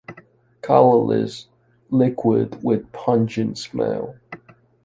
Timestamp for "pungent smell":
2.91-4.15